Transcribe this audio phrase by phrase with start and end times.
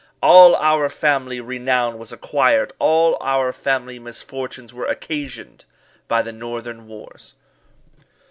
[0.23, 5.65] All our family renown was acquired all our family misfortunes were occasioned
[6.07, 7.35] by the northern wars.